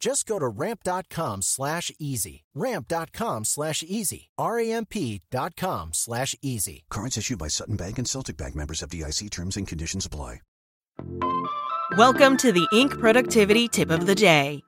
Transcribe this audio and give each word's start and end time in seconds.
Just 0.00 0.26
go 0.26 0.38
to 0.38 0.48
ramp.com 0.48 1.42
slash 1.42 1.92
easy. 1.98 2.44
Ramp.com 2.54 3.44
slash 3.44 3.84
easy. 3.86 4.30
R-A-M-P 4.38 5.20
dot 5.30 5.54
com 5.56 5.90
slash 5.92 6.34
easy. 6.42 6.84
Cards 6.90 7.18
issued 7.18 7.38
by 7.38 7.48
Sutton 7.48 7.76
Bank 7.76 7.98
and 7.98 8.08
Celtic 8.08 8.38
Bank 8.38 8.56
members 8.56 8.80
FDIC 8.80 9.30
terms 9.30 9.56
and 9.58 9.68
conditions 9.68 10.06
apply. 10.06 10.40
Welcome 11.96 12.36
to 12.38 12.52
the 12.52 12.66
Inc. 12.72 12.98
Productivity 12.98 13.68
Tip 13.68 13.90
of 13.90 14.06
the 14.06 14.14
Day. 14.14 14.62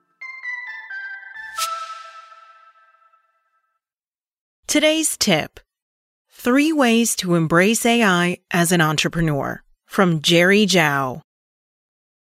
Today's 4.67 5.17
tip 5.17 5.59
Three 6.31 6.73
ways 6.73 7.15
to 7.17 7.35
embrace 7.35 7.85
AI 7.85 8.39
as 8.51 8.71
an 8.71 8.81
entrepreneur 8.81 9.63
from 9.85 10.21
Jerry 10.21 10.65
Zhao. 10.65 11.21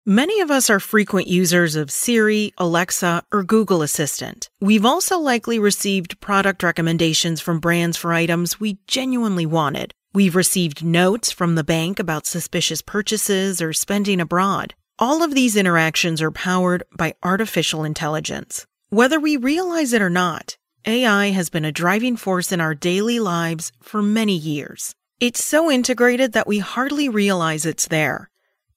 Many 0.06 0.42
of 0.42 0.52
us 0.52 0.70
are 0.70 0.82
frequent 0.82 1.28
users 1.28 1.78
of 1.78 1.90
Siri, 1.90 2.52
Alexa, 2.58 3.24
or 3.32 3.42
Google 3.42 3.82
Assistant. 3.82 4.50
We've 4.60 4.86
also 4.86 5.18
likely 5.18 5.60
received 5.60 6.20
product 6.20 6.62
recommendations 6.62 7.40
from 7.40 7.62
brands 7.62 7.96
for 7.96 8.12
items 8.12 8.60
we 8.60 8.80
genuinely 8.86 9.46
wanted. 9.46 9.94
We've 10.14 10.36
received 10.36 10.84
notes 10.84 11.32
from 11.32 11.56
the 11.56 11.64
bank 11.64 12.00
about 12.00 12.26
suspicious 12.26 12.82
purchases 12.82 13.62
or 13.62 13.72
spending 13.72 14.20
abroad. 14.20 14.74
All 15.00 15.24
of 15.24 15.34
these 15.34 15.56
interactions 15.56 16.22
are 16.22 16.32
powered 16.32 16.84
by 16.98 17.14
artificial 17.24 17.86
intelligence. 17.86 18.66
Whether 18.90 19.22
we 19.22 19.38
realize 19.38 19.94
it 19.94 20.02
or 20.02 20.10
not, 20.10 20.58
AI 20.86 21.28
has 21.28 21.50
been 21.50 21.64
a 21.64 21.72
driving 21.72 22.18
force 22.18 22.52
in 22.52 22.60
our 22.60 22.76
daily 22.76 23.22
lives 23.22 23.72
for 23.82 24.02
many 24.02 24.36
years. 24.36 24.96
It's 25.22 25.42
so 25.42 25.72
integrated 25.72 26.34
that 26.34 26.46
we 26.46 26.60
hardly 26.60 27.08
realize 27.08 27.66
it's 27.66 27.88
there. 27.88 28.30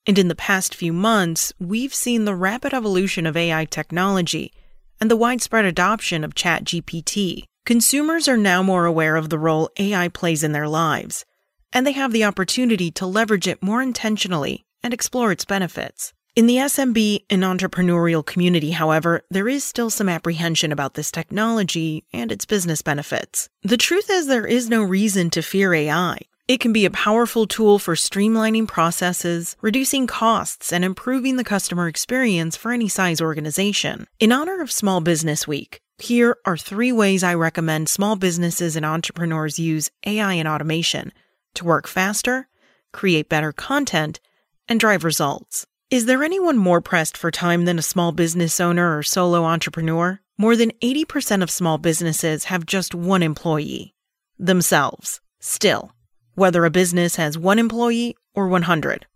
And 0.06 0.18
in 0.18 0.28
the 0.28 0.36
past 0.36 0.74
few 0.74 0.92
months, 0.92 1.52
we've 1.58 1.94
seen 1.94 2.24
the 2.24 2.34
rapid 2.34 2.72
evolution 2.72 3.26
of 3.26 3.36
AI 3.36 3.64
technology 3.64 4.52
and 5.00 5.10
the 5.10 5.16
widespread 5.16 5.64
adoption 5.64 6.22
of 6.22 6.34
ChatGPT. 6.34 7.44
Consumers 7.64 8.28
are 8.28 8.36
now 8.36 8.62
more 8.62 8.86
aware 8.86 9.16
of 9.16 9.28
the 9.28 9.38
role 9.38 9.68
AI 9.78 10.06
plays 10.08 10.44
in 10.44 10.52
their 10.52 10.68
lives, 10.68 11.24
and 11.72 11.84
they 11.84 11.92
have 11.92 12.12
the 12.12 12.22
opportunity 12.22 12.92
to 12.92 13.06
leverage 13.06 13.48
it 13.48 13.62
more 13.62 13.82
intentionally 13.82 14.64
and 14.82 14.94
explore 14.94 15.32
its 15.32 15.44
benefits. 15.44 16.12
In 16.36 16.46
the 16.46 16.56
SMB 16.56 17.24
and 17.28 17.42
entrepreneurial 17.42 18.24
community, 18.24 18.70
however, 18.72 19.22
there 19.30 19.48
is 19.48 19.64
still 19.64 19.90
some 19.90 20.08
apprehension 20.08 20.70
about 20.70 20.94
this 20.94 21.10
technology 21.10 22.04
and 22.12 22.30
its 22.30 22.44
business 22.44 22.82
benefits. 22.82 23.48
The 23.62 23.78
truth 23.78 24.10
is, 24.10 24.26
there 24.28 24.46
is 24.46 24.68
no 24.68 24.82
reason 24.82 25.30
to 25.30 25.42
fear 25.42 25.74
AI. 25.74 26.20
It 26.48 26.60
can 26.60 26.72
be 26.72 26.84
a 26.84 26.90
powerful 26.90 27.48
tool 27.48 27.80
for 27.80 27.96
streamlining 27.96 28.68
processes, 28.68 29.56
reducing 29.60 30.06
costs, 30.06 30.72
and 30.72 30.84
improving 30.84 31.38
the 31.38 31.42
customer 31.42 31.88
experience 31.88 32.56
for 32.56 32.70
any 32.70 32.86
size 32.86 33.20
organization. 33.20 34.06
In 34.20 34.30
honor 34.30 34.62
of 34.62 34.70
Small 34.70 35.00
Business 35.00 35.48
Week, 35.48 35.80
here 35.98 36.36
are 36.44 36.56
three 36.56 36.92
ways 36.92 37.24
I 37.24 37.34
recommend 37.34 37.88
small 37.88 38.14
businesses 38.14 38.76
and 38.76 38.86
entrepreneurs 38.86 39.58
use 39.58 39.90
AI 40.06 40.34
and 40.34 40.46
automation 40.46 41.12
to 41.54 41.64
work 41.64 41.88
faster, 41.88 42.46
create 42.92 43.28
better 43.28 43.50
content, 43.50 44.20
and 44.68 44.78
drive 44.78 45.02
results. 45.02 45.66
Is 45.90 46.06
there 46.06 46.22
anyone 46.22 46.58
more 46.58 46.80
pressed 46.80 47.16
for 47.16 47.32
time 47.32 47.64
than 47.64 47.80
a 47.80 47.82
small 47.82 48.12
business 48.12 48.60
owner 48.60 48.96
or 48.96 49.02
solo 49.02 49.42
entrepreneur? 49.42 50.20
More 50.38 50.54
than 50.54 50.70
80% 50.80 51.42
of 51.42 51.50
small 51.50 51.78
businesses 51.78 52.44
have 52.44 52.66
just 52.66 52.94
one 52.94 53.24
employee 53.24 53.94
themselves. 54.38 55.20
Still, 55.40 55.92
whether 56.36 56.64
a 56.64 56.70
business 56.70 57.16
has 57.16 57.36
one 57.36 57.58
employee 57.58 58.14
or 58.34 58.46
100. 58.46 59.06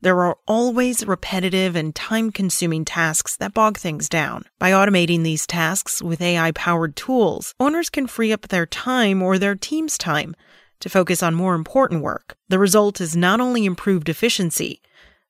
There 0.00 0.20
are 0.22 0.36
always 0.46 1.06
repetitive 1.06 1.76
and 1.76 1.94
time 1.94 2.30
consuming 2.30 2.84
tasks 2.84 3.36
that 3.36 3.54
bog 3.54 3.78
things 3.78 4.08
down. 4.08 4.44
By 4.58 4.72
automating 4.72 5.22
these 5.22 5.46
tasks 5.46 6.02
with 6.02 6.20
AI 6.20 6.52
powered 6.52 6.96
tools, 6.96 7.54
owners 7.60 7.88
can 7.88 8.06
free 8.06 8.32
up 8.32 8.48
their 8.48 8.66
time 8.66 9.22
or 9.22 9.38
their 9.38 9.54
team's 9.54 9.96
time 9.96 10.34
to 10.80 10.90
focus 10.90 11.22
on 11.22 11.34
more 11.34 11.54
important 11.54 12.02
work. 12.02 12.36
The 12.48 12.58
result 12.58 13.00
is 13.00 13.16
not 13.16 13.40
only 13.40 13.64
improved 13.64 14.08
efficiency, 14.08 14.82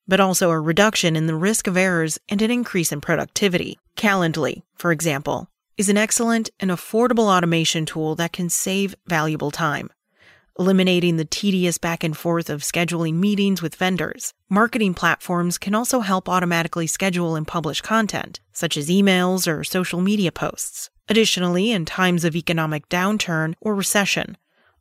but 0.07 0.19
also 0.19 0.49
a 0.51 0.59
reduction 0.59 1.15
in 1.15 1.27
the 1.27 1.35
risk 1.35 1.67
of 1.67 1.77
errors 1.77 2.19
and 2.27 2.41
an 2.41 2.51
increase 2.51 2.91
in 2.91 2.99
productivity. 2.99 3.79
Calendly, 3.95 4.63
for 4.75 4.91
example, 4.91 5.49
is 5.77 5.89
an 5.89 5.97
excellent 5.97 6.49
and 6.59 6.71
affordable 6.71 7.33
automation 7.33 7.85
tool 7.85 8.15
that 8.15 8.33
can 8.33 8.49
save 8.49 8.95
valuable 9.07 9.51
time 9.51 9.89
eliminating 10.57 11.17
the 11.17 11.25
tedious 11.25 11.77
back 11.77 12.03
and 12.03 12.15
forth 12.17 12.49
of 12.49 12.61
scheduling 12.61 13.15
meetings 13.15 13.61
with 13.61 13.75
vendors. 13.75 14.33
Marketing 14.49 14.93
platforms 14.93 15.57
can 15.57 15.75
also 15.75 15.99
help 15.99 16.29
automatically 16.29 16.87
schedule 16.87 17.35
and 17.35 17.47
publish 17.47 17.81
content, 17.81 18.39
such 18.53 18.77
as 18.77 18.89
emails 18.89 19.47
or 19.47 19.63
social 19.63 20.01
media 20.01 20.31
posts. 20.31 20.89
Additionally, 21.09 21.71
in 21.71 21.85
times 21.85 22.23
of 22.23 22.35
economic 22.35 22.87
downturn 22.89 23.53
or 23.61 23.75
recession, 23.75 24.37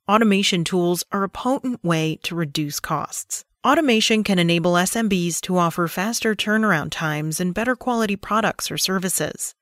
automation 0.09 0.65
tools 0.65 1.05
are 1.13 1.25
a 1.25 1.29
potent 1.29 1.83
way 1.85 2.19
to 2.23 2.35
reduce 2.35 2.81
costs. 2.81 3.45
Automation 3.67 4.23
can 4.23 4.39
enable 4.39 4.75
SMBs 4.75 5.41
to 5.41 5.57
offer 5.57 5.89
faster 5.89 6.35
turnaround 6.35 6.91
times 6.91 7.41
and 7.41 7.55
better 7.55 7.75
quality 7.75 8.15
products 8.15 8.71
or 8.71 8.77
services, 8.77 9.55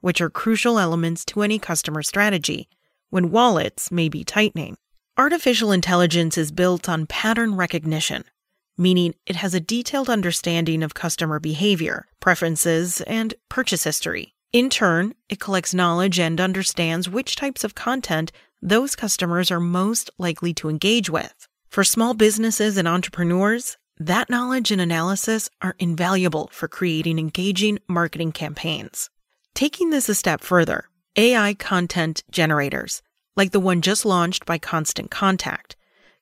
which 0.00 0.20
are 0.20 0.30
crucial 0.30 0.78
elements 0.78 1.24
to 1.24 1.42
any 1.42 1.58
customer 1.58 2.02
strategy 2.02 2.68
when 3.10 3.30
wallets 3.30 3.90
may 3.90 4.08
be 4.08 4.22
tightening. 4.22 4.76
Artificial 5.18 5.72
intelligence 5.72 6.38
is 6.38 6.52
built 6.52 6.88
on 6.88 7.04
pattern 7.04 7.56
recognition, 7.56 8.22
meaning 8.76 9.16
it 9.26 9.34
has 9.34 9.52
a 9.52 9.58
detailed 9.58 10.08
understanding 10.08 10.80
of 10.80 10.94
customer 10.94 11.40
behavior, 11.40 12.06
preferences, 12.20 13.00
and 13.00 13.34
purchase 13.48 13.82
history. 13.82 14.32
In 14.52 14.70
turn, 14.70 15.16
it 15.28 15.40
collects 15.40 15.74
knowledge 15.74 16.20
and 16.20 16.40
understands 16.40 17.08
which 17.08 17.34
types 17.34 17.64
of 17.64 17.74
content 17.74 18.30
those 18.62 18.94
customers 18.94 19.50
are 19.50 19.58
most 19.58 20.08
likely 20.18 20.54
to 20.54 20.68
engage 20.68 21.10
with. 21.10 21.48
For 21.68 21.82
small 21.82 22.14
businesses 22.14 22.76
and 22.76 22.86
entrepreneurs, 22.86 23.76
that 23.98 24.30
knowledge 24.30 24.70
and 24.70 24.80
analysis 24.80 25.50
are 25.60 25.74
invaluable 25.80 26.48
for 26.52 26.68
creating 26.68 27.18
engaging 27.18 27.80
marketing 27.88 28.30
campaigns. 28.30 29.10
Taking 29.52 29.90
this 29.90 30.08
a 30.08 30.14
step 30.14 30.42
further, 30.42 30.84
AI 31.16 31.54
content 31.54 32.22
generators 32.30 33.02
like 33.36 33.52
the 33.52 33.60
one 33.60 33.82
just 33.82 34.04
launched 34.04 34.44
by 34.46 34.58
Constant 34.58 35.10
Contact, 35.10 35.76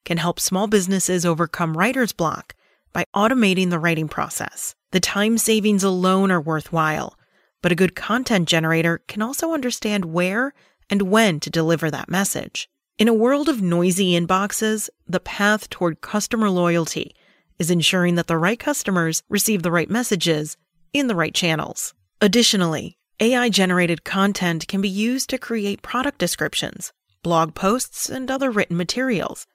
can 0.04 0.18
help 0.18 0.38
small 0.38 0.66
businesses 0.66 1.26
overcome 1.26 1.76
writer's 1.76 2.12
block 2.12 2.54
by 2.92 3.04
automating 3.14 3.70
the 3.70 3.78
writing 3.78 4.08
process. 4.08 4.74
The 4.92 5.00
time 5.00 5.36
savings 5.36 5.82
alone 5.82 6.30
are 6.30 6.40
worthwhile, 6.40 7.18
but 7.60 7.72
a 7.72 7.76
good 7.76 7.96
content 7.96 8.48
generator 8.48 9.02
can 9.08 9.20
also 9.20 9.52
understand 9.52 10.06
where 10.06 10.54
and 10.88 11.02
when 11.02 11.40
to 11.40 11.50
deliver 11.50 11.90
that 11.90 12.08
message. 12.08 12.68
In 12.98 13.08
a 13.08 13.14
world 13.14 13.48
of 13.48 13.60
noisy 13.60 14.18
inboxes, 14.18 14.88
the 15.06 15.20
path 15.20 15.68
toward 15.68 16.00
customer 16.00 16.48
loyalty 16.48 17.14
is 17.58 17.70
ensuring 17.70 18.14
that 18.14 18.26
the 18.26 18.38
right 18.38 18.58
customers 18.58 19.22
receive 19.28 19.62
the 19.62 19.70
right 19.70 19.90
messages 19.90 20.56
in 20.92 21.06
the 21.06 21.14
right 21.14 21.34
channels. 21.34 21.92
Additionally, 22.20 22.96
AI 23.20 23.48
generated 23.48 24.04
content 24.04 24.68
can 24.68 24.80
be 24.80 24.88
used 24.88 25.28
to 25.30 25.38
create 25.38 25.82
product 25.82 26.18
descriptions, 26.18 26.92
blog 27.26 27.56
posts, 27.56 28.08
and 28.08 28.30
other 28.30 28.52
written 28.52 28.76
materials. 28.76 29.48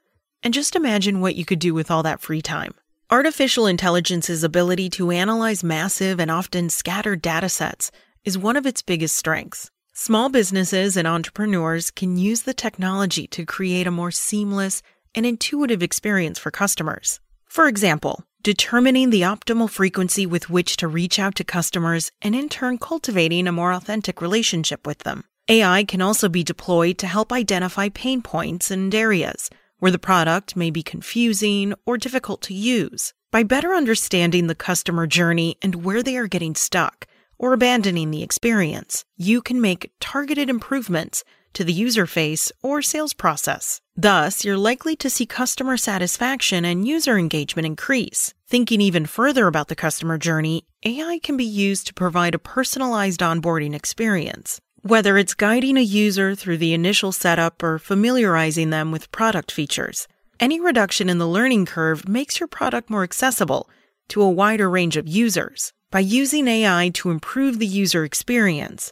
And 0.44 0.53
just 0.53 0.75
imagine 0.75 1.21
what 1.21 1.38
you 1.38 1.45
could 1.45 1.59
do 1.59 1.73
with 1.73 1.89
all 1.89 2.03
that 2.03 2.19
free 2.19 2.41
time. 2.41 2.73
Artificial 3.09 3.65
intelligence's 3.65 4.44
ability 4.44 4.89
to 4.89 5.09
analyze 5.09 5.63
massive 5.63 6.19
and 6.19 6.29
often 6.29 6.69
scattered 6.69 7.21
data 7.21 7.47
sets 7.47 7.89
is 8.25 8.38
one 8.38 8.57
of 8.57 8.65
its 8.65 8.81
biggest 8.81 9.15
strengths. 9.15 9.71
Small 9.94 10.27
businesses 10.27 10.97
and 10.97 11.07
entrepreneurs 11.07 11.91
can 11.91 12.18
use 12.18 12.41
the 12.41 12.53
technology 12.53 13.25
to 13.27 13.45
create 13.45 13.88
a 13.88 13.91
more 13.91 14.12
seamless 14.12 14.81
and 15.15 15.25
intuitive 15.25 15.81
experience 15.81 16.38
for 16.38 16.51
customers. 16.51 17.21
For 17.45 17.69
example, 17.69 18.25
determining 18.44 19.12
the 19.12 19.21
optimal 19.21 19.69
frequency 19.69 20.25
with 20.25 20.50
which 20.50 20.75
to 20.75 20.89
reach 20.89 21.19
out 21.19 21.35
to 21.35 21.45
customers 21.45 22.12
and 22.21 22.35
in 22.35 22.50
turn 22.50 22.79
cultivating 22.79 23.47
a 23.47 23.53
more 23.53 23.71
authentic 23.71 24.21
relationship 24.21 24.85
with 24.85 25.00
them. 25.00 25.23
AI 25.48 25.84
can 25.84 26.02
also 26.02 26.30
be 26.30 26.44
deployed 26.44 26.98
to 27.00 27.08
help 27.08 27.34
identify 27.34 27.90
pain 27.90 28.22
points 28.22 28.72
and 28.72 28.94
areas 28.94 29.50
where 29.80 29.92
the 29.92 30.00
product 30.00 30.56
may 30.56 30.70
be 30.70 30.84
confusing 30.84 31.74
or 31.86 31.98
difficult 31.98 32.42
to 32.44 32.54
use. 32.54 33.14
By 33.32 33.44
better 33.44 33.74
understanding 33.74 34.48
the 34.48 34.56
customer 34.56 35.08
journey 35.08 35.58
and 35.62 35.84
where 35.84 36.04
they 36.04 36.18
are 36.18 36.28
getting 36.28 36.54
stuck 36.54 37.08
or 37.40 37.54
abandoning 37.54 38.12
the 38.12 38.22
experience, 38.22 39.04
you 39.18 39.42
can 39.42 39.60
make 39.60 39.92
targeted 40.00 40.50
improvements 40.50 41.24
to 41.54 41.64
the 41.64 41.74
user 41.74 42.06
face 42.06 42.52
or 42.62 42.82
sales 42.82 43.14
process. 43.14 43.82
Thus, 43.96 44.46
you're 44.46 44.58
likely 44.58 44.96
to 44.98 45.10
see 45.10 45.26
customer 45.26 45.78
satisfaction 45.78 46.64
and 46.64 46.88
user 46.88 47.18
engagement 47.18 47.66
increase. 47.66 48.34
Thinking 48.48 48.82
even 48.82 49.06
further 49.06 49.48
about 49.48 49.68
the 49.68 49.76
customer 49.76 50.18
journey, 50.18 50.66
AI 50.86 51.20
can 51.24 51.38
be 51.38 51.46
used 51.46 51.88
to 51.88 51.94
provide 51.94 52.36
a 52.36 52.40
personalized 52.40 53.22
onboarding 53.22 53.74
experience. 53.74 54.62
Whether 54.83 55.19
it's 55.19 55.36
guiding 55.36 55.78
a 55.78 55.81
user 55.81 56.33
through 56.33 56.57
the 56.57 56.74
initial 56.74 57.12
setup 57.12 57.62
or 57.62 57.78
familiarizing 57.78 58.72
them 58.72 58.92
with 58.92 59.12
product 59.12 59.51
features, 59.51 60.07
any 60.39 60.60
reduction 60.60 61.07
in 61.07 61.19
the 61.19 61.28
learning 61.28 61.68
curve 61.68 62.07
makes 62.07 62.39
your 62.39 62.48
product 62.48 62.89
more 62.89 63.04
accessible 63.04 63.69
to 64.07 64.24
a 64.24 64.30
wider 64.30 64.68
range 64.68 64.98
of 64.98 65.07
users. 65.07 65.72
By 65.92 66.00
using 66.00 66.48
AI 66.48 66.89
to 66.95 67.12
improve 67.12 67.60
the 67.60 67.68
user 67.68 68.04
experience, 68.04 68.92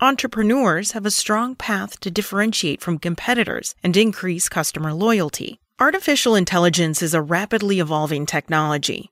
entrepreneurs 0.00 0.92
have 0.92 1.04
a 1.04 1.10
strong 1.10 1.54
path 1.54 2.00
to 2.00 2.10
differentiate 2.10 2.80
from 2.80 2.98
competitors 2.98 3.74
and 3.82 3.94
increase 3.94 4.48
customer 4.48 4.94
loyalty. 4.94 5.60
Artificial 5.78 6.34
intelligence 6.34 7.02
is 7.02 7.12
a 7.12 7.20
rapidly 7.20 7.78
evolving 7.78 8.24
technology, 8.24 9.10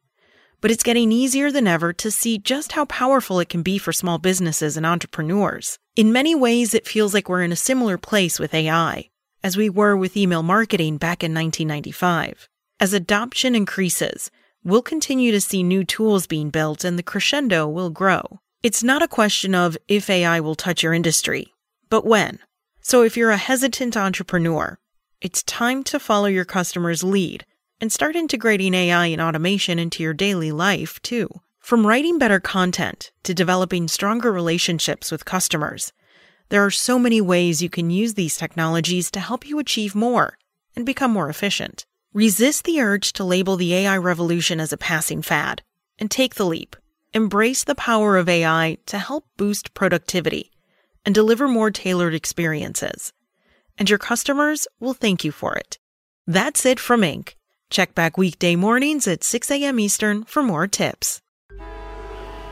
but 0.63 0.71
it's 0.71 0.83
getting 0.83 1.13
easier 1.13 1.53
than 1.53 1.67
ever 1.67 1.93
to 1.93 2.11
see 2.11 2.39
just 2.39 2.73
how 2.73 2.87
powerful 2.87 3.41
it 3.41 3.51
can 3.51 3.61
be 3.61 3.77
for 3.77 3.93
small 3.93 4.17
businesses 4.17 4.79
and 4.79 4.87
entrepreneurs. 4.87 5.79
In 5.97 6.13
many 6.13 6.35
ways, 6.35 6.75
it 6.75 6.89
feels 6.89 7.15
like 7.15 7.29
we're 7.29 7.45
in 7.45 7.53
a 7.53 7.57
similar 7.57 7.97
place 7.97 8.41
with 8.41 8.53
AI 8.53 9.11
as 9.45 9.57
we 9.57 9.71
were 9.71 9.97
with 9.97 10.17
email 10.17 10.43
marketing 10.43 10.97
back 10.97 11.23
in 11.23 11.33
1995. 11.33 12.49
As 12.81 12.93
adoption 12.93 13.55
increases, 13.55 14.29
we'll 14.65 14.83
continue 14.83 15.31
to 15.31 15.41
see 15.41 15.63
new 15.63 15.85
tools 15.85 16.27
being 16.27 16.51
built 16.51 16.83
and 16.83 16.99
the 16.99 17.05
crescendo 17.05 17.69
will 17.69 17.91
grow. 17.91 18.41
It's 18.61 18.83
not 18.83 19.03
a 19.03 19.09
question 19.09 19.55
of 19.55 19.79
if 19.87 20.11
AI 20.11 20.41
will 20.41 20.57
touch 20.57 20.83
your 20.83 20.95
industry, 20.95 21.55
but 21.91 22.05
when. 22.05 22.41
So 22.81 23.05
if 23.05 23.17
you're 23.17 23.31
a 23.31 23.37
hesitant 23.37 23.97
entrepreneur, 23.97 24.81
it's 25.21 25.45
time 25.45 25.85
to 25.85 26.01
follow 26.01 26.27
your 26.27 26.45
customer's 26.45 27.05
lead 27.05 27.47
and 27.81 27.93
start 27.93 28.17
integrating 28.17 28.75
AI 28.75 29.07
and 29.07 29.21
automation 29.21 29.79
into 29.79 30.03
your 30.03 30.15
daily 30.15 30.51
life 30.51 31.01
too. 31.03 31.29
From 31.65 31.87
writing 31.87 32.19
better 32.19 32.41
content 32.41 33.11
to 33.23 33.33
developing 33.33 33.89
stronger 33.89 34.31
relationships 34.31 35.11
with 35.11 35.25
customers, 35.25 35.95
there 36.51 36.63
are 36.63 36.71
so 36.71 36.99
many 36.99 37.23
ways 37.23 37.63
you 37.63 37.71
can 37.71 37.89
use 37.89 38.13
these 38.13 38.37
technologies 38.37 39.11
to 39.13 39.19
help 39.19 39.49
you 39.49 39.59
achieve 39.59 39.95
more 39.95 40.37
and 40.77 40.85
become 40.85 41.11
more 41.11 41.31
efficient. 41.31 41.87
Resist 42.13 42.65
the 42.65 42.83
urge 42.83 43.15
to 43.15 43.25
label 43.25 43.57
the 43.57 43.73
AI 43.73 43.97
revolution 43.97 44.61
as 44.61 44.75
a 44.75 44.77
passing 44.77 45.23
fad 45.23 45.63
and 45.99 46.11
take 46.11 46.35
the 46.35 46.45
leap. 46.45 46.77
Embrace 47.15 47.65
the 47.65 47.75
power 47.75 48.19
of 48.19 48.29
AI 48.29 48.77
to 48.85 48.99
help 48.99 49.25
boost 49.39 49.73
productivity 49.73 50.51
and 51.07 51.15
deliver 51.15 51.49
more 51.49 51.71
tailored 51.71 52.13
experiences. 52.13 53.15
And 53.79 53.89
your 53.89 53.99
customers 53.99 54.69
will 54.81 54.93
thank 54.93 55.25
you 55.25 55.33
for 55.33 55.57
it. 55.57 55.79
That's 56.27 56.67
it 56.67 56.79
from 56.79 57.01
Inc. 57.01 57.37
Check 57.71 57.95
back 57.95 58.19
weekday 58.19 58.55
mornings 58.55 59.09
at 59.09 59.25
6 59.25 59.51
a.m. 59.51 59.81
Eastern 59.81 60.25
for 60.25 60.43
more 60.43 60.67
tips. 60.67 61.23